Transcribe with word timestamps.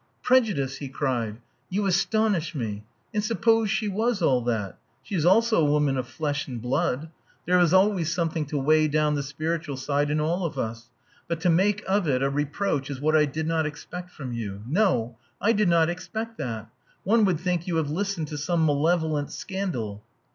"Prejudice!" 0.23 0.77
he 0.77 0.89
cried. 0.89 1.37
"You 1.69 1.85
astonish 1.85 2.55
me. 2.55 2.85
And 3.13 3.23
suppose 3.23 3.69
she 3.69 3.87
was 3.87 4.19
all 4.19 4.41
that! 4.45 4.79
She 5.03 5.13
is 5.13 5.27
also 5.27 5.61
a 5.61 5.69
woman 5.69 5.95
of 5.95 6.07
flesh 6.07 6.47
and 6.47 6.59
blood. 6.59 7.11
There 7.45 7.59
is 7.59 7.71
always 7.71 8.11
something 8.11 8.47
to 8.47 8.57
weigh 8.57 8.87
down 8.87 9.13
the 9.13 9.21
spiritual 9.21 9.77
side 9.77 10.09
in 10.09 10.19
all 10.19 10.43
of 10.43 10.57
us. 10.57 10.89
But 11.27 11.39
to 11.41 11.51
make 11.51 11.83
of 11.87 12.07
it 12.07 12.23
a 12.23 12.31
reproach 12.31 12.89
is 12.89 12.99
what 12.99 13.15
I 13.15 13.25
did 13.25 13.45
not 13.45 13.67
expect 13.67 14.09
from 14.09 14.33
you. 14.33 14.63
No! 14.67 15.19
I 15.39 15.51
did 15.53 15.69
not 15.69 15.87
expect 15.87 16.39
that. 16.39 16.71
One 17.03 17.23
would 17.25 17.39
think 17.39 17.67
you 17.67 17.75
have 17.75 17.91
listened 17.91 18.27
to 18.29 18.39
some 18.39 18.65
malevolent 18.65 19.31
scandal." 19.31 20.01